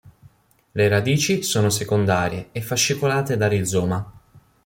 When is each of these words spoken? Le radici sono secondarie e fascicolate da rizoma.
Le 0.71 0.87
radici 0.87 1.43
sono 1.43 1.69
secondarie 1.69 2.49
e 2.53 2.61
fascicolate 2.61 3.37
da 3.37 3.47
rizoma. 3.47 4.11